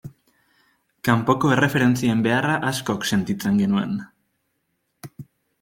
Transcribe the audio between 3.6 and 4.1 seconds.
genuen.